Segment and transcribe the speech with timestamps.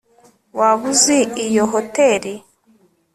[0.57, 2.33] waba uzi iyo hoteri